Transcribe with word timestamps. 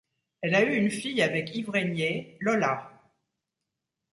Elle 0.41 0.55
a 0.55 0.63
eu 0.63 0.75
une 0.75 0.89
fille 0.89 1.21
avec 1.21 1.53
Yves 1.55 1.69
Rénier: 1.69 2.35
Lola. 2.39 2.91